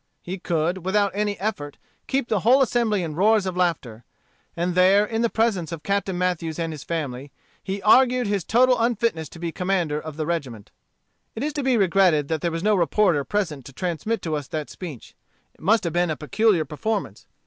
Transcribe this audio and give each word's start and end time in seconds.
He 0.23 0.39
could, 0.39 0.83
without 0.83 1.11
any 1.13 1.39
effort, 1.39 1.77
keep 2.07 2.27
the 2.27 2.39
whole 2.39 2.63
assembly 2.63 3.03
in 3.03 3.13
roars 3.13 3.45
of 3.45 3.55
laughter. 3.55 4.03
And 4.57 4.73
there, 4.73 5.05
in 5.05 5.21
the 5.21 5.29
presence 5.29 5.71
of 5.71 5.83
Captain 5.83 6.17
Mathews 6.17 6.57
and 6.57 6.73
his 6.73 6.83
family, 6.83 7.31
he 7.63 7.83
argued 7.83 8.25
his 8.25 8.43
total 8.43 8.79
unfitness 8.79 9.29
to 9.29 9.37
be 9.37 9.49
the 9.49 9.59
commander 9.59 9.99
of 10.01 10.19
a 10.19 10.25
regiment. 10.25 10.71
It 11.35 11.43
is 11.43 11.53
to 11.53 11.61
be 11.61 11.77
regretted 11.77 12.29
that 12.29 12.41
there 12.41 12.49
was 12.49 12.63
no 12.63 12.73
reporter 12.73 13.23
present 13.23 13.63
to 13.65 13.73
transmit 13.73 14.23
to 14.23 14.35
us 14.35 14.47
that 14.47 14.71
speech. 14.71 15.13
It 15.53 15.61
must 15.61 15.83
have 15.83 15.93
been 15.93 16.09
a 16.09 16.17
peculiar 16.17 16.65
performance. 16.65 17.27